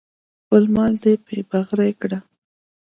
خپل 0.43 0.63
مال 0.75 0.93
دې 1.03 1.13
پې 1.25 1.37
بغرۍ 1.49 1.91
که. 1.99 2.09